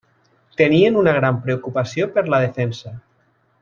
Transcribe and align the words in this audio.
Tenien 0.61 0.97
una 1.03 1.13
gran 1.19 1.39
preocupació 1.45 2.11
per 2.19 2.27
la 2.35 2.43
defensa. 2.49 2.99